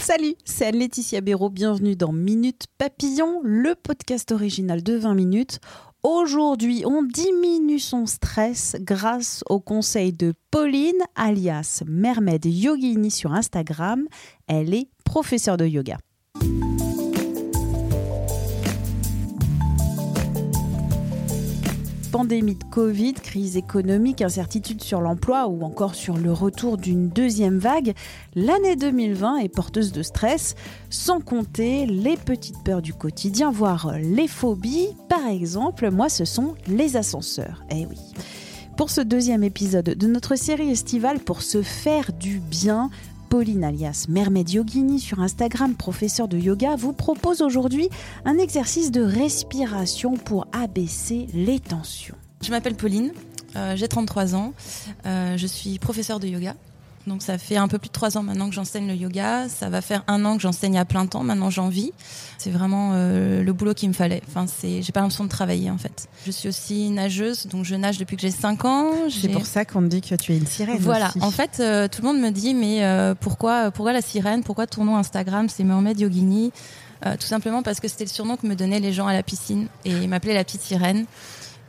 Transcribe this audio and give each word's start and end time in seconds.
Salut, 0.00 0.36
c'est 0.44 0.70
Laetitia 0.70 1.20
Béraud. 1.20 1.50
Bienvenue 1.50 1.96
dans 1.96 2.12
Minute 2.12 2.66
Papillon, 2.78 3.40
le 3.42 3.74
podcast 3.74 4.30
original 4.30 4.84
de 4.84 4.94
20 4.94 5.14
minutes. 5.14 5.58
Aujourd'hui, 6.04 6.84
on 6.86 7.02
diminue 7.02 7.80
son 7.80 8.06
stress 8.06 8.76
grâce 8.78 9.42
au 9.48 9.58
conseil 9.58 10.12
de 10.12 10.32
Pauline, 10.52 11.02
alias 11.16 11.82
Mermaid 11.88 12.44
Yogini 12.44 13.10
sur 13.10 13.32
Instagram. 13.32 14.06
Elle 14.46 14.74
est 14.74 14.88
professeure 15.04 15.56
de 15.56 15.66
yoga. 15.66 15.98
Pandémie 22.10 22.56
de 22.56 22.64
Covid, 22.64 23.14
crise 23.14 23.56
économique, 23.56 24.20
incertitude 24.20 24.82
sur 24.82 25.00
l'emploi 25.00 25.46
ou 25.46 25.62
encore 25.62 25.94
sur 25.94 26.16
le 26.16 26.32
retour 26.32 26.76
d'une 26.76 27.08
deuxième 27.08 27.58
vague, 27.58 27.94
l'année 28.34 28.74
2020 28.74 29.38
est 29.38 29.48
porteuse 29.48 29.92
de 29.92 30.02
stress, 30.02 30.56
sans 30.90 31.20
compter 31.20 31.86
les 31.86 32.16
petites 32.16 32.62
peurs 32.64 32.82
du 32.82 32.94
quotidien, 32.94 33.52
voire 33.52 33.92
les 34.02 34.26
phobies. 34.26 34.88
Par 35.08 35.26
exemple, 35.28 35.90
moi, 35.90 36.08
ce 36.08 36.24
sont 36.24 36.54
les 36.66 36.96
ascenseurs. 36.96 37.64
Eh 37.70 37.86
oui. 37.86 37.98
Pour 38.76 38.90
ce 38.90 39.02
deuxième 39.02 39.44
épisode 39.44 39.90
de 39.90 40.06
notre 40.06 40.36
série 40.36 40.70
estivale, 40.70 41.20
pour 41.20 41.42
se 41.42 41.62
faire 41.62 42.12
du 42.12 42.40
bien, 42.40 42.90
Pauline 43.30 43.62
alias 43.62 44.06
Mermaid 44.08 44.50
Yogini 44.50 44.98
sur 44.98 45.20
Instagram, 45.20 45.74
professeur 45.74 46.26
de 46.26 46.36
yoga, 46.36 46.74
vous 46.74 46.92
propose 46.92 47.42
aujourd'hui 47.42 47.88
un 48.24 48.36
exercice 48.38 48.90
de 48.90 49.02
respiration 49.02 50.14
pour 50.16 50.48
abaisser 50.50 51.28
les 51.32 51.60
tensions. 51.60 52.16
Je 52.42 52.50
m'appelle 52.50 52.74
Pauline, 52.74 53.12
euh, 53.54 53.76
j'ai 53.76 53.86
33 53.86 54.34
ans, 54.34 54.52
euh, 55.06 55.36
je 55.36 55.46
suis 55.46 55.78
professeur 55.78 56.18
de 56.18 56.26
yoga 56.26 56.56
donc 57.06 57.22
ça 57.22 57.38
fait 57.38 57.56
un 57.56 57.66
peu 57.66 57.78
plus 57.78 57.88
de 57.88 57.92
trois 57.92 58.18
ans 58.18 58.22
maintenant 58.22 58.48
que 58.48 58.54
j'enseigne 58.54 58.86
le 58.86 58.94
yoga. 58.94 59.48
Ça 59.48 59.70
va 59.70 59.80
faire 59.80 60.04
un 60.06 60.24
an 60.24 60.36
que 60.36 60.42
j'enseigne 60.42 60.78
à 60.78 60.84
plein 60.84 61.06
temps. 61.06 61.22
Maintenant 61.22 61.50
j'en 61.50 61.68
vis. 61.68 61.92
C'est 62.38 62.50
vraiment 62.50 62.92
euh, 62.94 63.42
le 63.42 63.52
boulot 63.52 63.74
qu'il 63.74 63.88
me 63.88 63.94
fallait. 63.94 64.22
Enfin 64.28 64.46
c'est, 64.46 64.82
j'ai 64.82 64.92
pas 64.92 65.00
l'impression 65.00 65.24
de 65.24 65.30
travailler 65.30 65.70
en 65.70 65.78
fait. 65.78 66.08
Je 66.26 66.30
suis 66.30 66.48
aussi 66.48 66.90
nageuse, 66.90 67.46
donc 67.46 67.64
je 67.64 67.74
nage 67.74 67.98
depuis 67.98 68.16
que 68.16 68.22
j'ai 68.22 68.30
5 68.30 68.64
ans. 68.64 68.92
C'est 69.08 69.28
pour 69.28 69.46
ça 69.46 69.64
qu'on 69.64 69.80
me 69.80 69.88
dit 69.88 70.02
que 70.02 70.14
tu 70.14 70.32
es 70.32 70.38
une 70.38 70.46
sirène. 70.46 70.76
Voilà. 70.78 71.12
En 71.20 71.30
fait, 71.30 71.58
euh, 71.60 71.88
tout 71.88 72.02
le 72.02 72.08
monde 72.08 72.20
me 72.20 72.30
dit 72.30 72.54
mais 72.54 72.84
euh, 72.84 73.14
pourquoi, 73.18 73.70
pourquoi 73.70 73.92
la 73.92 74.02
sirène? 74.02 74.42
Pourquoi 74.42 74.66
ton 74.66 74.84
nom 74.84 74.96
Instagram? 74.96 75.48
C'est 75.48 75.64
Mohamed 75.64 75.98
Yogini 75.98 76.52
Tout 77.02 77.26
simplement 77.26 77.62
parce 77.62 77.80
que 77.80 77.88
c'était 77.88 78.04
le 78.04 78.10
surnom 78.10 78.36
que 78.36 78.46
me 78.46 78.54
donnaient 78.54 78.80
les 78.80 78.92
gens 78.92 79.06
à 79.06 79.14
la 79.14 79.22
piscine 79.22 79.68
et 79.86 79.90
ils 79.90 80.08
m'appelaient 80.08 80.34
la 80.34 80.44
petite 80.44 80.62
sirène. 80.62 81.06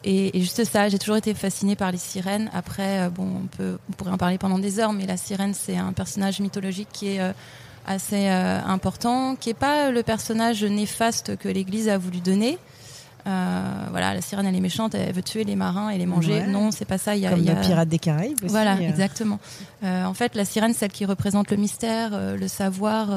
Et, 0.03 0.31
juste 0.39 0.63
ça, 0.65 0.89
j'ai 0.89 0.97
toujours 0.97 1.17
été 1.17 1.33
fascinée 1.33 1.75
par 1.75 1.91
les 1.91 1.97
sirènes. 1.97 2.49
Après, 2.53 3.01
euh, 3.01 3.09
bon, 3.09 3.27
on, 3.59 3.93
pourrait 3.93 4.11
en 4.11 4.17
parler 4.17 4.37
pendant 4.37 4.59
des 4.59 4.79
heures, 4.79 4.93
mais 4.93 5.05
la 5.05 5.17
sirène, 5.17 5.53
c'est 5.53 5.77
un 5.77 5.93
personnage 5.93 6.39
mythologique 6.39 6.89
qui 6.91 7.15
est 7.15 7.21
euh, 7.21 7.33
assez 7.85 8.29
euh, 8.29 8.59
important, 8.65 9.35
qui 9.35 9.49
n'est 9.49 9.55
pas 9.55 9.91
le 9.91 10.03
personnage 10.03 10.63
néfaste 10.63 11.37
que 11.37 11.49
l'Église 11.49 11.89
a 11.89 11.97
voulu 11.97 12.19
donner. 12.19 12.57
Euh, 13.27 13.85
voilà, 13.91 14.13
la 14.13 14.21
sirène 14.21 14.45
elle 14.45 14.55
est 14.55 14.61
méchante, 14.61 14.95
elle 14.95 15.13
veut 15.13 15.21
tuer 15.21 15.43
les 15.43 15.55
marins 15.55 15.89
et 15.89 15.97
les 15.97 16.05
manger. 16.05 16.47
Non, 16.47 16.71
c'est 16.71 16.85
pas 16.85 16.97
ça. 16.97 17.15
Il 17.15 17.21
y 17.21 17.27
a, 17.27 17.31
Comme 17.31 17.43
y 17.43 17.55
pirate 17.55 17.89
des 17.89 17.99
Caraïbes. 17.99 18.37
voilà, 18.43 18.79
exactement. 18.81 19.39
Euh, 19.83 20.05
en 20.05 20.13
fait, 20.13 20.35
la 20.35 20.45
sirène, 20.45 20.73
celle 20.73 20.91
qui 20.91 21.05
représente 21.05 21.51
le 21.51 21.57
mystère, 21.57 22.11
le 22.35 22.47
savoir. 22.47 23.09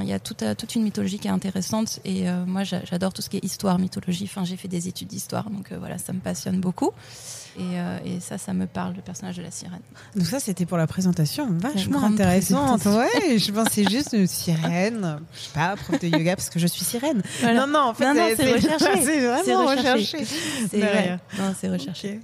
il 0.00 0.08
y 0.08 0.12
a 0.12 0.18
toute, 0.18 0.44
toute 0.56 0.74
une 0.74 0.82
mythologie 0.82 1.18
qui 1.18 1.28
est 1.28 1.32
intéressante. 1.32 2.00
Et 2.04 2.24
moi, 2.46 2.62
j'adore 2.64 3.12
tout 3.12 3.22
ce 3.22 3.30
qui 3.30 3.38
est 3.38 3.44
histoire, 3.44 3.78
mythologie. 3.78 4.24
Enfin, 4.24 4.44
j'ai 4.44 4.56
fait 4.56 4.68
des 4.68 4.88
études 4.88 5.08
d'histoire, 5.08 5.50
donc 5.50 5.72
voilà, 5.72 5.98
ça 5.98 6.12
me 6.12 6.20
passionne 6.20 6.60
beaucoup. 6.60 6.92
Euh, 7.60 7.98
et, 8.04 8.20
ça, 8.20 8.38
ça 8.38 8.54
me 8.54 8.66
parle, 8.66 8.94
le 8.94 9.02
personnage 9.02 9.36
de 9.36 9.42
la 9.42 9.50
sirène. 9.50 9.80
Donc 10.16 10.26
ça, 10.26 10.40
c'était 10.40 10.64
pour 10.64 10.78
la 10.78 10.86
présentation. 10.86 11.48
Vachement 11.50 12.02
intéressante. 12.04 12.84
Ouais, 12.86 13.38
je 13.38 13.52
pensais 13.52 13.84
juste 13.84 14.10
une 14.14 14.26
sirène. 14.26 15.18
Je 15.34 15.40
sais 15.40 15.50
pas, 15.52 15.74
prof 15.76 16.00
de 16.00 16.06
yoga 16.06 16.36
parce 16.36 16.48
que 16.48 16.58
je 16.58 16.66
suis 16.66 16.84
sirène. 16.84 17.22
Non, 17.42 17.66
non, 17.66 17.80
en 17.80 17.94
fait, 17.94 18.06
c'est 18.36 18.52
recherché. 18.52 19.41
C'est 19.44 19.54
vraiment 19.54 19.70
recherché. 19.70 20.24
C'est 21.60 21.68
recherché. 21.68 22.20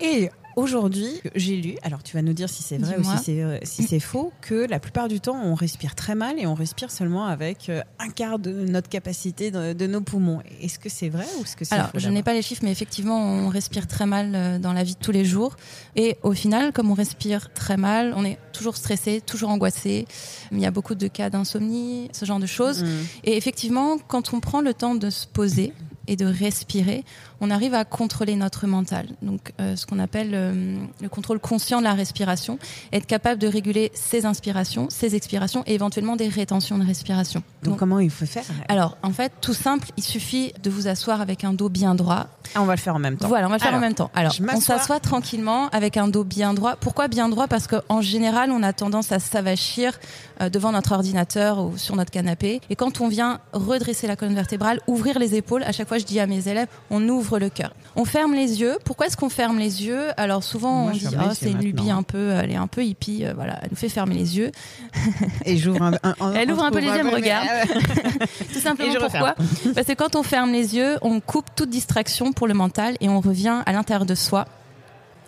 Et 0.00 0.30
Aujourd'hui, 0.56 1.20
j'ai 1.34 1.56
lu, 1.56 1.74
alors 1.82 2.02
tu 2.04 2.16
vas 2.16 2.22
nous 2.22 2.32
dire 2.32 2.48
si 2.48 2.62
c'est 2.62 2.78
vrai 2.78 2.96
ou 2.96 3.00
euh, 3.00 3.58
si 3.64 3.82
c'est 3.82 4.00
faux, 4.00 4.32
que 4.40 4.66
la 4.68 4.78
plupart 4.78 5.08
du 5.08 5.18
temps, 5.18 5.36
on 5.42 5.54
respire 5.54 5.96
très 5.96 6.14
mal 6.14 6.38
et 6.38 6.46
on 6.46 6.54
respire 6.54 6.92
seulement 6.92 7.26
avec 7.26 7.68
euh, 7.68 7.82
un 7.98 8.08
quart 8.08 8.38
de 8.38 8.52
notre 8.52 8.88
capacité 8.88 9.50
de, 9.50 9.86
nos 9.86 10.00
poumons. 10.00 10.40
Est-ce 10.60 10.78
que 10.78 10.88
c'est 10.88 11.08
vrai 11.08 11.26
ou 11.38 11.42
est-ce 11.42 11.56
que 11.56 11.64
c'est 11.64 11.74
Alors, 11.74 11.90
je 11.94 12.08
n'ai 12.08 12.22
pas 12.22 12.34
les 12.34 12.42
chiffres, 12.42 12.62
mais 12.64 12.70
effectivement, 12.70 13.20
on 13.20 13.48
respire 13.48 13.88
très 13.88 14.06
mal 14.06 14.32
euh, 14.34 14.58
dans 14.58 14.72
la 14.72 14.84
vie 14.84 14.94
de 14.94 15.00
tous 15.00 15.12
les 15.12 15.24
jours. 15.24 15.56
Et 15.96 16.18
au 16.22 16.32
final, 16.32 16.72
comme 16.72 16.90
on 16.90 16.94
respire 16.94 17.52
très 17.52 17.76
mal, 17.76 18.14
on 18.16 18.24
est 18.24 18.38
toujours 18.52 18.76
stressé, 18.76 19.20
toujours 19.20 19.50
angoissé. 19.50 20.06
Il 20.52 20.60
y 20.60 20.66
a 20.66 20.70
beaucoup 20.70 20.94
de 20.94 21.08
cas 21.08 21.30
d'insomnie, 21.30 22.08
ce 22.12 22.24
genre 22.24 22.38
de 22.38 22.46
choses. 22.46 22.84
Mmh. 22.84 22.88
Et 23.24 23.36
effectivement, 23.36 23.98
quand 23.98 24.32
on 24.32 24.40
prend 24.40 24.60
le 24.60 24.72
temps 24.72 24.94
de 24.94 25.10
se 25.10 25.26
poser, 25.26 25.72
et 26.06 26.16
de 26.16 26.26
respirer, 26.26 27.04
on 27.40 27.50
arrive 27.50 27.74
à 27.74 27.84
contrôler 27.84 28.36
notre 28.36 28.66
mental. 28.66 29.06
Donc, 29.22 29.52
euh, 29.60 29.76
ce 29.76 29.86
qu'on 29.86 29.98
appelle 29.98 30.30
euh, 30.32 30.76
le 31.00 31.08
contrôle 31.08 31.38
conscient 31.38 31.78
de 31.78 31.84
la 31.84 31.94
respiration, 31.94 32.58
être 32.92 33.06
capable 33.06 33.40
de 33.40 33.46
réguler 33.46 33.90
ses 33.94 34.26
inspirations, 34.26 34.88
ses 34.90 35.14
expirations 35.14 35.62
et 35.66 35.74
éventuellement 35.74 36.16
des 36.16 36.28
rétentions 36.28 36.78
de 36.78 36.84
respiration. 36.84 37.42
Donc, 37.62 37.78
comment 37.78 37.98
il 37.98 38.10
faut 38.10 38.26
faire 38.26 38.44
Alors, 38.68 38.96
en 39.02 39.10
fait, 39.10 39.32
tout 39.40 39.54
simple, 39.54 39.88
il 39.96 40.02
suffit 40.02 40.52
de 40.62 40.70
vous 40.70 40.88
asseoir 40.88 41.20
avec 41.20 41.44
un 41.44 41.52
dos 41.52 41.68
bien 41.68 41.94
droit. 41.94 42.28
Ah, 42.54 42.62
on 42.62 42.66
va 42.66 42.74
le 42.74 42.80
faire 42.80 42.94
en 42.94 42.98
même 42.98 43.16
temps. 43.16 43.28
Voilà, 43.28 43.46
on 43.46 43.50
va 43.50 43.56
le 43.56 43.62
faire 43.62 43.74
en 43.74 43.80
même 43.80 43.94
temps. 43.94 44.10
Alors, 44.14 44.34
on 44.52 44.60
s'assoit 44.60 45.00
tranquillement 45.00 45.68
avec 45.70 45.96
un 45.96 46.08
dos 46.08 46.24
bien 46.24 46.54
droit. 46.54 46.76
Pourquoi 46.76 47.08
bien 47.08 47.28
droit? 47.28 47.46
Parce 47.46 47.66
qu'en 47.66 48.00
général, 48.00 48.50
on 48.50 48.62
a 48.62 48.72
tendance 48.72 49.12
à 49.12 49.18
s'avachir 49.18 49.92
euh, 49.92 50.33
devant 50.52 50.72
notre 50.72 50.92
ordinateur 50.92 51.64
ou 51.64 51.76
sur 51.76 51.96
notre 51.96 52.10
canapé. 52.10 52.60
Et 52.70 52.76
quand 52.76 53.00
on 53.00 53.08
vient 53.08 53.40
redresser 53.52 54.06
la 54.06 54.16
colonne 54.16 54.34
vertébrale, 54.34 54.80
ouvrir 54.86 55.18
les 55.18 55.34
épaules, 55.34 55.62
à 55.62 55.72
chaque 55.72 55.88
fois, 55.88 55.98
je 55.98 56.04
dis 56.04 56.20
à 56.20 56.26
mes 56.26 56.48
élèves, 56.48 56.68
on 56.90 57.08
ouvre 57.08 57.38
le 57.38 57.48
cœur. 57.48 57.72
On 57.96 58.04
ferme 58.04 58.34
les 58.34 58.60
yeux. 58.60 58.78
Pourquoi 58.84 59.06
est-ce 59.06 59.16
qu'on 59.16 59.28
ferme 59.28 59.58
les 59.58 59.84
yeux? 59.84 60.08
Alors 60.16 60.42
souvent 60.42 60.86
on 60.86 60.90
dit 60.90 61.06
oh, 61.12 61.32
c'est 61.34 61.50
une 61.50 61.60
lubie 61.60 61.90
un 61.90 62.02
peu, 62.02 62.30
elle 62.30 62.50
est 62.50 62.56
un 62.56 62.66
peu 62.66 62.84
hippie, 62.84 63.24
euh, 63.24 63.32
voilà, 63.34 63.58
elle 63.62 63.70
nous 63.70 63.76
fait 63.76 63.88
fermer 63.88 64.14
les 64.14 64.36
yeux. 64.36 64.50
Et 65.44 65.56
j'ouvre 65.56 65.82
un, 65.82 65.92
Elle 66.34 66.50
ouvre 66.50 66.64
un 66.64 66.70
peu 66.70 66.80
les 66.80 66.88
yeux, 66.88 66.98
elle 66.98 67.04
me 67.04 67.14
regarde. 67.14 67.46
Tout 68.52 68.60
simplement 68.60 68.94
pourquoi? 68.98 69.34
Parce 69.74 69.86
que 69.86 69.94
quand 69.94 70.16
on 70.16 70.22
ferme 70.22 70.52
les 70.52 70.76
yeux, 70.76 70.96
on 71.02 71.20
coupe 71.20 71.46
toute 71.54 71.70
distraction 71.70 72.32
pour 72.32 72.46
le 72.46 72.54
mental 72.54 72.96
et 73.00 73.08
on 73.08 73.20
revient 73.20 73.62
à 73.64 73.72
l'intérieur 73.72 74.06
de 74.06 74.14
soi. 74.14 74.46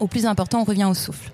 Au 0.01 0.07
plus 0.07 0.27
important, 0.27 0.61
on 0.61 0.65
revient 0.65 0.85
au 0.85 0.95
souffle. 0.95 1.31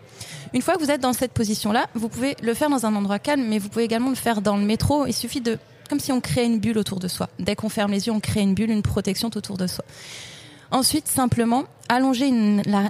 Une 0.55 0.63
fois 0.63 0.75
que 0.75 0.81
vous 0.81 0.91
êtes 0.91 1.01
dans 1.01 1.13
cette 1.13 1.33
position-là, 1.33 1.87
vous 1.95 2.09
pouvez 2.09 2.37
le 2.43 2.55
faire 2.55 2.69
dans 2.69 2.85
un 2.85 2.95
endroit 2.95 3.19
calme, 3.19 3.45
mais 3.49 3.59
vous 3.59 3.69
pouvez 3.69 3.85
également 3.85 4.11
le 4.11 4.17
faire 4.17 4.43
dans 4.43 4.57
le 4.57 4.65
métro. 4.65 5.07
Il 5.07 5.15
suffit 5.15 5.41
de 5.41 5.59
comme 5.89 6.01
si 6.01 6.13
on 6.13 6.21
créait 6.21 6.47
une 6.47 6.59
bulle 6.59 6.79
autour 6.79 7.01
de 7.01 7.09
soi. 7.09 7.29
Dès 7.39 7.55
qu'on 7.55 7.69
ferme 7.69 7.93
les 7.93 8.07
yeux, 8.07 8.13
on 8.13 8.21
crée 8.21 8.41
une 8.41 8.55
bulle, 8.55 8.71
une 8.71 8.83
protection 8.83 9.29
autour 9.35 9.59
de 9.59 9.67
soi. 9.67 9.85
Ensuite, 10.71 11.07
simplement, 11.07 11.65
allonger 11.91 12.31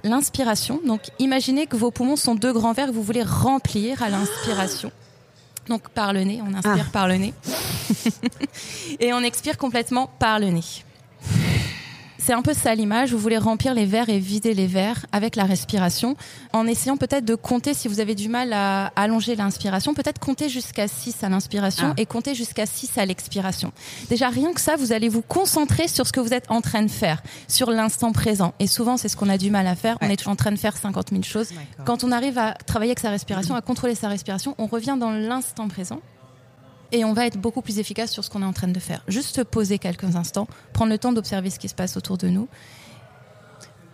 l'inspiration. 0.05 0.81
Donc, 0.87 1.01
imaginez 1.19 1.67
que 1.67 1.77
vos 1.77 1.91
poumons 1.91 2.15
sont 2.15 2.37
deux 2.37 2.53
grands 2.53 2.72
verres 2.72 2.87
que 2.87 2.93
vous 2.93 3.03
voulez 3.03 3.25
remplir 3.25 4.05
à 4.05 4.09
l'inspiration. 4.09 4.93
Donc, 5.69 5.89
par 5.89 6.12
le 6.12 6.22
nez, 6.22 6.41
on 6.47 6.55
inspire 6.55 6.87
ah. 6.89 6.93
par 6.93 7.09
le 7.09 7.17
nez. 7.17 7.34
et 9.01 9.12
on 9.12 9.21
expire 9.21 9.59
complètement 9.59 10.09
par 10.21 10.39
le 10.39 10.51
nez. 10.51 10.62
C'est 12.25 12.34
un 12.34 12.43
peu 12.43 12.55
ça 12.55 12.72
l'image. 12.77 13.12
Vous 13.12 13.19
voulez 13.19 13.37
remplir 13.37 13.75
les 13.75 13.84
verres 13.84 14.09
et 14.09 14.21
vider 14.21 14.55
les 14.55 14.69
verres 14.69 15.06
avec 15.10 15.34
la 15.34 15.43
respiration, 15.43 16.16
en 16.53 16.69
essayant 16.69 16.97
peut-être 16.97 17.25
de 17.25 17.34
compter 17.34 17.75
si 17.75 17.88
vous 17.88 17.99
avez 17.99 18.15
du 18.15 18.28
mal 18.28 18.53
à 18.53 18.93
allonger 18.94 19.34
l'inspiration, 19.34 19.93
peut-être 19.93 20.21
compter 20.21 20.49
jusqu'à 20.49 20.87
6 20.87 21.25
à 21.25 21.28
l'inspiration 21.28 21.88
ah. 21.91 21.94
et 22.00 22.06
compter 22.06 22.37
jusqu'à 22.37 22.65
6 22.65 22.97
à 22.97 23.06
l'expiration. 23.06 23.72
Déjà, 24.09 24.28
rien 24.28 24.53
que 24.53 24.60
ça, 24.60 24.77
vous 24.77 24.93
allez 24.93 25.09
vous 25.09 25.22
concentrer 25.22 25.88
sur 25.88 26.06
ce 26.06 26.12
que 26.12 26.21
vous 26.21 26.33
êtes 26.33 26.49
en 26.49 26.60
train 26.60 26.83
de 26.83 26.91
faire, 26.91 27.25
sur 27.49 27.72
l'instant 27.72 28.12
présent. 28.12 28.54
Et 28.60 28.69
souvent, 28.69 28.97
c'est 28.97 29.09
ce 29.09 29.16
qu'on 29.16 29.28
a 29.28 29.37
du 29.37 29.50
mal 29.50 29.66
à 29.66 29.75
faire. 29.75 29.99
On 30.00 30.09
est 30.09 30.16
toujours 30.16 30.34
en 30.34 30.37
train 30.37 30.53
de 30.53 30.59
faire 30.59 30.77
50 30.77 31.10
000 31.10 31.25
choses. 31.25 31.49
Quand 31.84 32.04
on 32.04 32.12
arrive 32.12 32.39
à 32.39 32.53
travailler 32.54 32.93
avec 32.93 33.00
sa 33.00 33.10
respiration, 33.10 33.54
à 33.56 33.62
contrôler 33.62 33.97
sa 33.97 34.06
respiration, 34.06 34.54
on 34.59 34.66
revient 34.66 34.97
dans 34.97 35.10
l'instant 35.10 35.66
présent 35.66 36.00
et 36.92 37.04
on 37.04 37.12
va 37.12 37.27
être 37.27 37.39
beaucoup 37.39 37.62
plus 37.62 37.78
efficace 37.78 38.12
sur 38.12 38.22
ce 38.22 38.30
qu'on 38.30 38.42
est 38.42 38.47
en 38.47 38.53
train 38.53 38.68
de 38.68 38.78
faire. 38.78 39.03
Juste 39.09 39.34
se 39.34 39.41
poser 39.41 39.78
quelques 39.78 40.16
instants, 40.16 40.47
prendre 40.72 40.92
le 40.92 40.98
temps 40.98 41.12
d'observer 41.12 41.50
ce 41.50 41.59
qui 41.59 41.68
se 41.68 41.74
passe 41.74 41.97
autour 41.97 42.18
de 42.18 42.28
nous. 42.28 42.48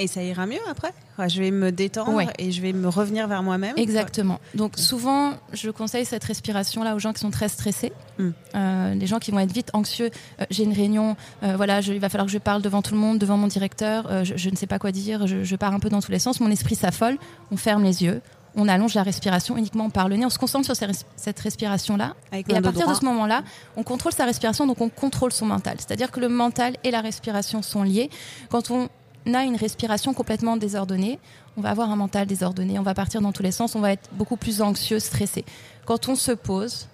Et 0.00 0.06
ça 0.06 0.22
ira 0.22 0.46
mieux 0.46 0.60
après? 0.70 0.92
Je 1.26 1.42
vais 1.42 1.50
me 1.50 1.72
détendre 1.72 2.30
et 2.38 2.52
je 2.52 2.62
vais 2.62 2.72
me 2.72 2.88
revenir 2.88 3.26
vers 3.26 3.42
moi-même 3.42 3.74
Exactement. 3.76 4.38
Donc 4.54 4.78
souvent, 4.78 5.32
je 5.52 5.70
conseille 5.70 6.04
cette 6.04 6.22
respiration-là 6.22 6.94
aux 6.94 7.00
gens 7.00 7.12
qui 7.12 7.18
sont 7.18 7.32
très 7.32 7.48
stressés. 7.48 7.92
Hmm. 8.18 8.30
Euh, 8.54 8.94
les 8.94 9.06
gens 9.06 9.18
qui 9.18 9.32
vont 9.32 9.40
être 9.40 9.52
vite 9.52 9.70
anxieux. 9.72 10.10
Euh, 10.40 10.44
j'ai 10.50 10.62
une 10.62 10.72
réunion, 10.72 11.16
euh, 11.42 11.56
voilà, 11.56 11.80
il 11.80 11.98
va 11.98 12.08
falloir 12.08 12.26
que 12.26 12.32
je 12.32 12.38
parle 12.38 12.62
devant 12.62 12.80
tout 12.80 12.94
le 12.94 13.00
monde, 13.00 13.18
devant 13.18 13.36
mon 13.36 13.48
directeur, 13.48 14.24
je, 14.24 14.50
ne 14.50 14.56
sais 14.56 14.68
pas 14.68 14.78
quoi 14.78 14.92
dire, 14.92 15.26
je, 15.26 15.42
je 15.42 15.56
pars 15.56 15.74
un 15.74 15.80
peu 15.80 15.88
dans 15.88 16.00
tous 16.00 16.12
les 16.12 16.20
sens, 16.20 16.40
mon 16.40 16.50
esprit 16.50 16.76
s'affole, 16.76 17.18
on 17.50 17.56
ferme 17.56 17.82
les 17.82 18.04
yeux, 18.04 18.22
on 18.56 18.68
allonge 18.68 18.94
la 18.94 19.02
respiration 19.02 19.56
uniquement 19.56 19.90
par 19.90 20.08
le 20.08 20.16
nez, 20.16 20.26
on 20.26 20.30
se 20.30 20.38
concentre 20.38 20.64
sur 20.64 20.74
cette 21.16 21.40
respiration-là. 21.40 22.14
et 22.32 22.54
à 22.54 22.60
partir 22.60 22.88
de 22.88 22.94
ce 22.94 23.04
moment-là, 23.04 23.42
on 23.76 23.82
contrôle 23.82 24.12
sa 24.12 24.24
respiration, 24.24 24.66
donc 24.66 24.80
on 24.80 24.88
contrôle 24.88 25.32
son 25.32 25.46
mental. 25.46 25.76
C'est-à-dire 25.78 26.10
que 26.10 26.20
le 26.20 26.28
mental 26.28 26.76
et 26.84 26.90
la 26.90 27.00
respiration 27.00 27.62
sont 27.62 27.82
liés. 27.82 28.10
Quand 28.50 28.70
on 28.70 28.88
a 29.32 29.44
une 29.44 29.56
respiration 29.56 30.14
complètement 30.14 30.56
désordonnée, 30.56 31.18
on 31.56 31.60
va 31.60 31.70
avoir 31.70 31.90
un 31.90 31.96
mental 31.96 32.26
désordonné, 32.26 32.78
on 32.78 32.82
va 32.82 32.94
partir 32.94 33.20
dans 33.20 33.32
tous 33.32 33.42
les 33.42 33.52
sens, 33.52 33.74
on 33.74 33.80
va 33.80 33.92
être 33.92 34.08
beaucoup 34.12 34.36
plus 34.36 34.62
anxieux, 34.62 35.00
stressé. 35.00 35.44
Quand 35.84 36.08
on 36.08 36.14
se 36.16 36.32
pose, 36.32 36.88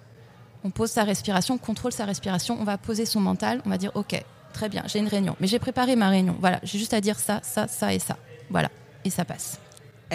On 0.65 0.71
pose 0.71 0.89
sa 0.89 1.03
respiration, 1.03 1.53
on 1.55 1.57
contrôle 1.59 1.91
sa 1.91 2.05
respiration, 2.05 2.57
on 2.59 2.63
va 2.63 2.79
poser 2.79 3.05
son 3.05 3.21
mental, 3.21 3.61
on 3.67 3.69
va 3.69 3.77
dire 3.77 3.91
ok, 3.93 4.19
très 4.51 4.67
bien, 4.67 4.81
j'ai 4.87 4.97
une 4.97 5.07
réunion, 5.07 5.35
mais 5.39 5.45
j'ai 5.45 5.59
préparé 5.59 5.95
ma 5.95 6.09
réunion. 6.09 6.35
Voilà, 6.39 6.59
j'ai 6.63 6.79
juste 6.79 6.95
à 6.95 7.01
dire 7.01 7.19
ça, 7.19 7.39
ça, 7.43 7.67
ça 7.67 7.93
et 7.93 7.99
ça. 7.99 8.17
Voilà, 8.49 8.69
et 9.03 9.11
ça 9.11 9.25
passe. 9.25 9.59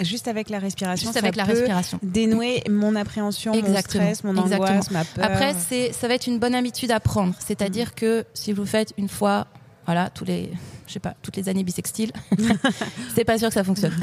Juste 0.01 0.27
avec 0.27 0.49
la 0.49 0.59
respiration, 0.59 1.09
Juste 1.09 1.17
avec 1.17 1.35
la 1.35 1.43
respiration. 1.43 1.99
dénouer 2.03 2.63
mon 2.69 2.95
appréhension, 2.95 3.53
mon 3.53 3.77
stress, 3.77 4.23
mon 4.23 4.37
angoisse, 4.37 4.91
ma 4.91 5.05
peur. 5.05 5.25
Après, 5.25 5.53
c'est, 5.53 5.91
ça 5.93 6.07
va 6.07 6.15
être 6.15 6.27
une 6.27 6.39
bonne 6.39 6.55
habitude 6.55 6.91
à 6.91 6.99
prendre. 6.99 7.33
C'est-à-dire 7.39 7.87
mm. 7.87 7.95
que 7.95 8.25
si 8.33 8.53
vous 8.53 8.65
faites 8.65 8.93
une 8.97 9.09
fois, 9.09 9.47
voilà, 9.85 10.09
tous 10.09 10.25
les, 10.25 10.51
je 10.87 10.93
sais 10.93 10.99
pas, 10.99 11.15
toutes 11.21 11.37
les 11.37 11.49
années 11.49 11.63
bisextiles, 11.63 12.11
c'est 13.15 13.25
pas 13.25 13.37
sûr 13.37 13.49
que 13.49 13.53
ça 13.53 13.63
fonctionne. 13.63 13.93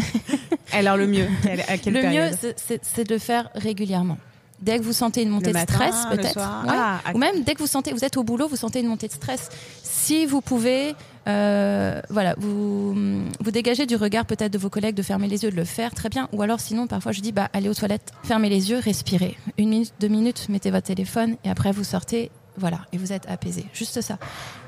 Alors 0.72 0.96
le 0.96 1.06
mieux, 1.06 1.26
à 1.68 1.78
quelle 1.78 1.94
Le 1.94 2.02
mieux, 2.02 2.30
c'est 2.82 3.04
de 3.04 3.12
le 3.12 3.18
faire 3.18 3.50
régulièrement 3.54 4.18
dès 4.60 4.78
que 4.78 4.82
vous 4.82 4.92
sentez 4.92 5.22
une 5.22 5.30
montée 5.30 5.52
de 5.52 5.58
stress, 5.58 5.94
peut-être, 6.10 6.38
ah, 6.38 7.00
ou 7.14 7.18
même 7.18 7.42
dès 7.42 7.54
que 7.54 7.60
vous 7.60 7.66
sentez, 7.66 7.92
vous 7.92 8.04
êtes 8.04 8.16
au 8.16 8.24
boulot, 8.24 8.48
vous 8.48 8.56
sentez 8.56 8.80
une 8.80 8.88
montée 8.88 9.08
de 9.08 9.12
stress. 9.12 9.50
Si 9.82 10.26
vous 10.26 10.40
pouvez, 10.40 10.94
euh, 11.28 12.00
voilà, 12.08 12.34
vous 12.38 12.94
vous 12.94 13.50
dégagez 13.50 13.86
du 13.86 13.96
regard 13.96 14.24
peut-être 14.24 14.52
de 14.52 14.58
vos 14.58 14.70
collègues, 14.70 14.94
de 14.94 15.02
fermer 15.02 15.28
les 15.28 15.44
yeux, 15.44 15.50
de 15.50 15.56
le 15.56 15.64
faire, 15.64 15.94
très 15.94 16.08
bien. 16.08 16.28
Ou 16.32 16.42
alors 16.42 16.60
sinon, 16.60 16.86
parfois 16.86 17.12
je 17.12 17.20
dis, 17.20 17.32
bah 17.32 17.48
allez 17.52 17.68
aux 17.68 17.74
toilettes, 17.74 18.12
fermez 18.22 18.48
les 18.48 18.70
yeux, 18.70 18.78
respirez. 18.78 19.36
Une 19.58 19.68
minute, 19.68 19.92
deux 20.00 20.08
minutes, 20.08 20.48
mettez 20.48 20.70
votre 20.70 20.86
téléphone 20.86 21.36
et 21.44 21.50
après 21.50 21.72
vous 21.72 21.84
sortez. 21.84 22.30
Voilà, 22.56 22.80
et 22.92 22.98
vous 22.98 23.12
êtes 23.12 23.28
apaisé. 23.28 23.66
Juste 23.72 24.00
ça. 24.00 24.18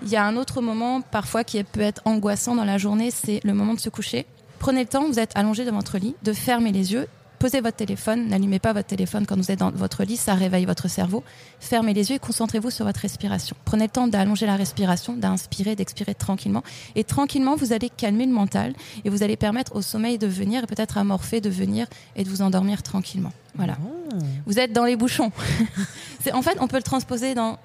Il 0.03 0.09
y 0.09 0.17
a 0.17 0.25
un 0.25 0.37
autre 0.37 0.61
moment, 0.61 1.01
parfois, 1.01 1.43
qui 1.43 1.61
peut 1.65 1.81
être 1.81 2.03
angoissant 2.05 2.55
dans 2.55 2.65
la 2.65 2.79
journée, 2.79 3.11
c'est 3.11 3.41
le 3.43 3.53
moment 3.53 3.75
de 3.75 3.81
se 3.81 3.89
coucher. 3.89 4.27
Prenez 4.61 4.83
le 4.83 4.87
temps, 4.87 5.09
vous 5.09 5.19
êtes 5.19 5.33
allongé 5.35 5.65
devant 5.65 5.79
votre 5.79 5.99
lit, 5.99 6.15
de 6.23 6.33
fermer 6.33 6.71
les 6.71 6.93
yeux 6.93 7.09
posez 7.41 7.63
votre 7.63 7.79
téléphone, 7.79 8.29
n'allumez 8.29 8.59
pas 8.59 8.75
votre 8.75 8.87
téléphone 8.87 9.25
quand 9.27 9.35
vous 9.35 9.51
êtes 9.51 9.59
dans 9.59 9.71
votre 9.71 10.05
lit, 10.05 10.19
ça 10.19 10.35
réveille 10.35 10.67
votre 10.67 10.89
cerveau. 10.89 11.25
Fermez 11.59 11.95
les 11.95 12.11
yeux 12.11 12.17
et 12.17 12.19
concentrez-vous 12.19 12.71
sur 12.71 12.85
votre 12.85 13.01
respiration. 13.01 13.57
Prenez 13.65 13.85
le 13.85 13.91
temps 13.91 14.07
d'allonger 14.07 14.45
la 14.45 14.57
respiration, 14.57 15.15
d'inspirer, 15.15 15.75
d'expirer 15.75 16.15
tranquillement. 16.15 16.63
Et 16.97 17.03
tranquillement, 17.03 17.57
vous 17.57 17.73
allez 17.73 17.89
calmer 17.89 18.27
le 18.27 18.33
mental 18.33 18.75
et 19.05 19.09
vous 19.09 19.23
allez 19.23 19.37
permettre 19.37 19.75
au 19.75 19.81
sommeil 19.81 20.19
de 20.19 20.27
venir 20.27 20.65
et 20.65 20.67
peut-être 20.67 20.99
à 20.99 21.05
Morphée 21.05 21.41
de 21.41 21.49
venir 21.49 21.87
et 22.15 22.25
de 22.25 22.29
vous 22.29 22.43
endormir 22.43 22.83
tranquillement. 22.83 23.33
Voilà. 23.55 23.79
Oh. 23.83 24.19
Vous 24.45 24.59
êtes 24.59 24.75
dans 24.75 24.85
les 24.85 24.97
bouchons. 24.97 25.33
en 26.33 26.43
fait, 26.43 26.59
on 26.61 26.69
peut 26.69 26.77
le 26.77 26.83
transposer 26.83 27.35
dans 27.35 27.59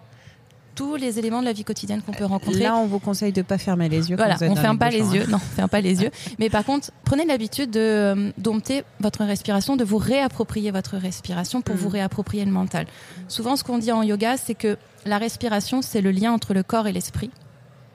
tous 0.75 0.98
les 0.98 1.18
éléments 1.18 1.39
de 1.39 1.45
la 1.45 1.54
vie 1.54 1.63
quotidienne 1.63 2.01
qu'on 2.01 2.12
peut 2.12 2.25
rencontrer. 2.25 2.60
Là, 2.60 2.75
on 2.75 2.86
vous 2.86 3.00
conseille 3.00 3.31
de 3.31 3.42
pas 3.42 3.57
fermer 3.57 3.89
les 3.89 4.10
yeux. 4.10 4.18
Voilà, 4.18 4.36
on 4.42 4.56
ferme 4.56 4.77
pas 4.77 4.89
les 4.89 5.16
yeux. 5.16 5.25
Non, 5.27 5.38
on 5.38 5.56
ferme 5.56 5.69
pas 5.69 5.81
les 5.81 6.04
yeux. 6.04 6.12
Mais 6.39 6.50
par 6.50 6.66
contre, 6.66 6.92
prenez 7.06 7.25
l'habitude 7.25 7.72
de 7.72 7.80
euh, 7.80 8.31
dompter 8.38 8.83
votre 9.00 9.24
respiration, 9.24 9.77
de 9.77 9.83
vous 9.83 9.98
réapproprier 9.98 10.72
votre 10.72 10.98
respiration 10.98 11.62
pour 11.62 11.75
vous 11.75 11.89
mm. 11.89 11.94
réapproprier 11.94 12.45
le 12.45 12.51
mental. 12.51 12.86
Souvent, 13.27 13.56
ce 13.56 13.63
qu'on 13.63 13.77
dit 13.77 13.92
en 13.92 14.04
yoga, 14.04 14.38
c'est 14.38 14.56
que 14.56 14.77
la 15.06 15.18
respiration, 15.18 15.81
c'est 15.81 16.01
le 16.01 16.12
lien 16.12 16.31
entre 16.31 16.54
le 16.54 16.63
corps 16.63 16.88
et 16.88 16.92
l'esprit. 16.92 17.31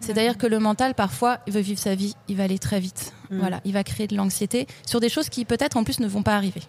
C'est-à-dire 0.00 0.38
que 0.38 0.46
le 0.46 0.58
mental, 0.58 0.94
parfois, 0.94 1.40
il 1.46 1.52
veut 1.52 1.60
vivre 1.60 1.78
sa 1.78 1.94
vie, 1.94 2.14
il 2.28 2.36
va 2.36 2.44
aller 2.44 2.58
très 2.58 2.80
vite. 2.80 3.12
Mm. 3.30 3.38
Voilà, 3.38 3.60
il 3.66 3.74
va 3.74 3.84
créer 3.84 4.06
de 4.06 4.16
l'anxiété 4.16 4.66
sur 4.86 5.00
des 5.00 5.10
choses 5.10 5.28
qui 5.28 5.44
peut-être 5.44 5.76
en 5.76 5.84
plus 5.84 6.00
ne 6.00 6.08
vont 6.08 6.22
pas 6.22 6.34
arriver 6.34 6.62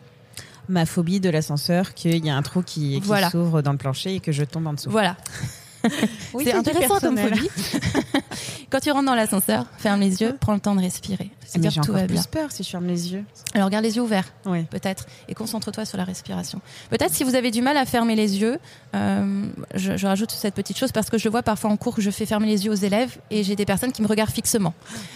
ma 0.70 0.86
phobie 0.86 1.20
de 1.20 1.30
l'ascenseur, 1.30 1.94
qu'il 1.94 2.26
y 2.26 2.30
a 2.30 2.36
un 2.36 2.42
trou 2.44 2.62
qui, 2.62 3.02
qui 3.02 3.30
s'ouvre 3.30 3.62
dans 3.62 3.72
le 3.72 3.78
plancher 3.78 4.16
et 4.16 4.20
que 4.20 4.32
je 4.32 4.44
tombe 4.44 4.68
en 4.68 4.74
dessous. 4.74 4.90
Voilà. 4.90 5.18
c'est 6.44 6.54
intéressant 6.54 7.00
comme 7.00 7.18
phobie. 7.18 7.50
Quand 8.70 8.80
tu 8.80 8.92
rentres 8.92 9.06
dans 9.06 9.16
l'ascenseur, 9.16 9.66
ferme 9.78 10.00
les 10.00 10.22
yeux, 10.22 10.38
prends 10.40 10.54
le 10.54 10.60
temps 10.60 10.76
de 10.76 10.82
respirer. 10.82 11.30
Tout 11.54 11.92
va 11.92 12.06
bien. 12.08 12.22
plus 12.22 12.28
peur 12.28 12.52
si 12.52 12.64
je 12.64 12.70
ferme 12.70 12.88
les 12.88 13.12
yeux. 13.12 13.26
Alors 13.54 13.70
garde 13.70 13.84
les 13.84 13.98
yeux 13.98 14.02
ouverts, 14.02 14.32
peut-être, 14.44 15.06
et 15.28 15.34
concentre-toi 15.34 15.84
sur 15.84 15.98
la 15.98 16.06
respiration. 16.06 16.62
Peut-être 16.90 17.14
si 17.14 17.24
vous 17.24 17.36
avez 17.36 17.52
du 17.52 17.62
mal 17.62 17.76
à 17.76 17.86
fermer 17.86 18.16
les 18.16 18.40
yeux, 18.40 18.58
euh, 18.96 19.46
je, 19.76 20.06
rajoute 20.06 20.32
cette 20.32 20.56
petite 20.56 20.78
chose 20.78 20.92
parce 20.94 21.10
que 21.10 21.18
je 21.18 21.28
vois 21.28 21.44
parfois 21.44 21.70
en 21.70 21.78
cours 21.78 21.96
que 21.96 22.02
je 22.02 22.12
fais 22.12 22.26
fermer 22.26 22.48
les 22.48 22.66
yeux 22.66 22.72
aux 22.72 22.76
élèves 22.76 23.18
et 23.30 23.44
j'ai 23.44 23.56
des 23.58 23.66
personnes 23.66 23.92
qui 23.92 24.02
me 24.02 24.08
regardent 24.08 24.32
fixement. 24.32 24.74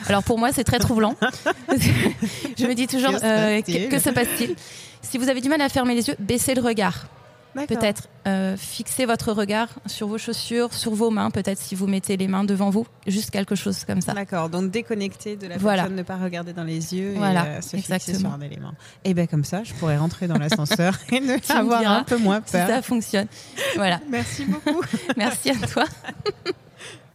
Alors 0.08 0.24
pour 0.24 0.38
moi, 0.38 0.52
c'est 0.52 0.66
très 0.66 0.80
troublant. 0.80 1.16
je 1.70 2.66
me 2.66 2.74
dis 2.74 2.88
toujours, 2.88 3.14
euh, 3.24 3.62
que 3.62 4.00
se 4.00 4.10
passe-t-il? 4.10 4.56
Si 5.02 5.18
vous 5.18 5.30
avez 5.30 5.40
du 5.40 5.50
mal 5.50 5.62
à 5.62 5.70
fermer 5.70 5.96
les 5.96 6.08
yeux, 6.08 6.16
baissez 6.20 6.56
le 6.56 6.62
regard. 6.62 7.06
Peut-être 7.56 8.10
euh, 8.28 8.58
fixer 8.58 9.06
votre 9.06 9.32
regard 9.32 9.70
sur 9.86 10.08
vos 10.08 10.18
chaussures, 10.18 10.74
sur 10.74 10.94
vos 10.94 11.10
mains, 11.10 11.32
peut-être 11.32 11.58
si 11.58 11.74
vous 11.76 11.88
mettez 11.88 12.18
les 12.18 12.28
mains 12.28 12.44
devant 12.44 12.70
vous, 12.70 12.86
juste 13.08 13.32
quelque 13.32 13.56
chose 13.56 13.86
comme 13.86 14.02
ça. 14.02 14.14
D'accord, 14.14 14.50
donc 14.50 14.72
déconnecter 14.72 15.36
de 15.38 15.48
la 15.48 15.58
personne, 15.58 15.96
ne 15.96 16.04
pas 16.04 16.18
regarder 16.18 16.54
dans 16.54 16.64
les 16.64 16.96
yeux 16.96 17.14
et 17.16 17.20
euh, 17.20 17.62
se 17.62 17.78
fixer 17.78 18.16
sur 18.16 18.32
un 18.32 18.42
élément. 18.42 18.74
Et 19.04 19.14
bien 19.14 19.28
comme 19.28 19.46
ça, 19.46 19.64
je 19.64 19.74
pourrais 19.74 19.98
rentrer 19.98 20.28
dans 20.28 20.38
l'ascenseur 20.38 20.98
et 21.12 21.20
ne 21.20 21.38
avoir 21.58 21.82
un 21.82 22.04
peu 22.04 22.18
moins 22.18 22.42
peur. 22.42 22.68
Si 22.68 22.74
ça 22.74 22.82
fonctionne. 22.82 23.28
Voilà. 23.76 24.00
Merci 24.10 24.46
beaucoup. 24.46 24.82
Merci 25.18 25.52
à 25.52 25.68
toi. 25.68 25.86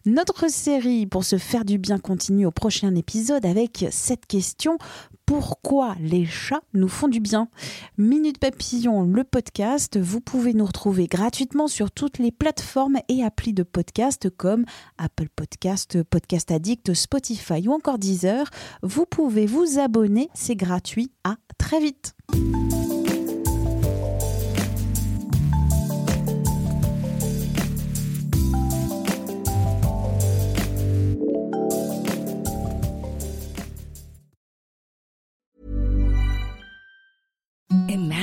Notre 0.06 0.50
série 0.50 1.06
pour 1.06 1.24
se 1.24 1.36
faire 1.36 1.64
du 1.64 1.78
bien 1.78 1.98
continue 1.98 2.46
au 2.46 2.50
prochain 2.50 2.94
épisode 2.94 3.44
avec 3.44 3.86
cette 3.90 4.26
question 4.26 4.78
pourquoi 5.30 5.94
les 6.00 6.26
chats 6.26 6.62
nous 6.74 6.88
font 6.88 7.06
du 7.06 7.20
bien? 7.20 7.48
Minute 7.98 8.38
Papillon, 8.38 9.04
le 9.04 9.22
podcast, 9.22 9.96
vous 9.96 10.20
pouvez 10.20 10.54
nous 10.54 10.64
retrouver 10.64 11.06
gratuitement 11.06 11.68
sur 11.68 11.92
toutes 11.92 12.18
les 12.18 12.32
plateformes 12.32 12.98
et 13.08 13.22
applis 13.22 13.52
de 13.52 13.62
podcast 13.62 14.28
comme 14.28 14.64
Apple 14.98 15.28
Podcast, 15.36 16.02
Podcast 16.02 16.50
Addict, 16.50 16.94
Spotify 16.94 17.68
ou 17.68 17.72
encore 17.72 17.98
Deezer. 17.98 18.50
Vous 18.82 19.06
pouvez 19.06 19.46
vous 19.46 19.78
abonner, 19.78 20.30
c'est 20.34 20.56
gratuit. 20.56 21.12
À 21.22 21.36
très 21.58 21.78
vite. 21.78 22.16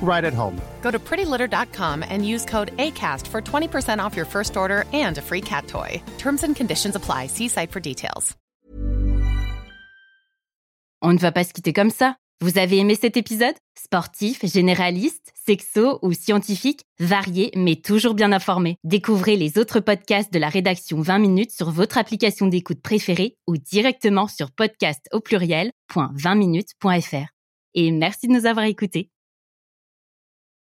right 0.00 0.24
at 0.24 0.32
home. 0.32 0.60
Go 0.82 0.90
to 0.90 0.98
prettylitter.com 0.98 2.04
and 2.08 2.24
use 2.24 2.44
code 2.44 2.74
ACAST 2.76 3.26
for 3.26 3.42
20% 3.42 3.98
off 3.98 4.16
your 4.16 4.26
first 4.26 4.56
order 4.56 4.84
and 4.92 5.18
a 5.18 5.22
free 5.22 5.42
cat 5.42 5.66
toy. 5.66 6.00
Terms 6.18 6.44
and 6.44 6.54
conditions 6.54 6.96
apply. 6.96 7.26
See 7.26 7.48
site 7.48 7.72
for 7.72 7.80
details. 7.80 8.36
On 11.02 11.12
ne 11.12 11.18
va 11.18 11.30
pas 11.30 11.44
se 11.44 11.52
quitter 11.52 11.72
comme 11.72 11.90
ça. 11.90 12.16
Vous 12.42 12.58
avez 12.58 12.76
aimé 12.78 12.96
cet 13.00 13.16
épisode? 13.16 13.54
Sportif, 13.78 14.44
généraliste, 14.44 15.32
sexo 15.46 15.98
ou 16.02 16.12
scientifique, 16.12 16.82
varié 16.98 17.50
mais 17.54 17.76
toujours 17.76 18.12
bien 18.12 18.30
informé. 18.32 18.76
Découvrez 18.84 19.36
les 19.36 19.56
autres 19.56 19.80
podcasts 19.80 20.30
de 20.32 20.38
la 20.38 20.50
rédaction 20.50 21.00
20 21.00 21.18
minutes 21.18 21.52
sur 21.52 21.70
votre 21.70 21.96
application 21.96 22.46
d'écoute 22.46 22.82
préférée 22.82 23.36
ou 23.46 23.56
directement 23.56 24.26
sur 24.26 24.50
podcast 24.50 25.08
au 25.12 25.20
pluriel.20minutes.fr. 25.20 27.28
Et 27.74 27.90
merci 27.90 28.28
de 28.28 28.32
nous 28.32 28.44
avoir 28.44 28.66
écoutés. 28.66 29.08